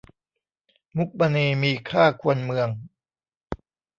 [0.97, 2.69] มุกมณีมีค่าควรเมือง